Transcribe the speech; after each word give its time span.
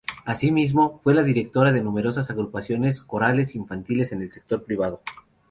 Así 0.25 0.51
mismo, 0.51 0.97
fue 1.03 1.13
la 1.13 1.21
directora 1.21 1.71
de 1.71 1.83
numerosas 1.83 2.31
agrupaciones 2.31 3.01
corales 3.01 3.53
infantiles 3.53 4.11
en 4.11 4.23
el 4.23 4.31
sector 4.31 4.63
privado. 4.65 5.03